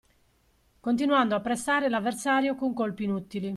[0.79, 3.49] Continuando a pressare l'avversario con colpi inutili.